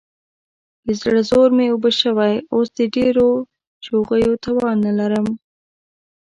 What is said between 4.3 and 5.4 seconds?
توان نه لرم.